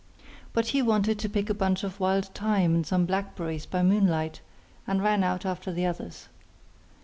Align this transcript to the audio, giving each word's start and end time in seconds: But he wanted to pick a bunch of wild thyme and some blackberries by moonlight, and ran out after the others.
But 0.51 0.69
he 0.69 0.81
wanted 0.81 1.19
to 1.19 1.29
pick 1.29 1.47
a 1.47 1.53
bunch 1.53 1.83
of 1.83 1.99
wild 1.99 2.25
thyme 2.33 2.73
and 2.73 2.87
some 2.87 3.05
blackberries 3.05 3.67
by 3.67 3.83
moonlight, 3.83 4.41
and 4.87 4.99
ran 5.03 5.23
out 5.23 5.45
after 5.45 5.71
the 5.71 5.85
others. 5.85 6.27